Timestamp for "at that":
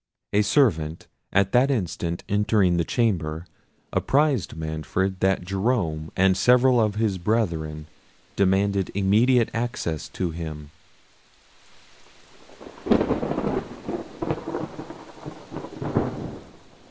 1.31-1.69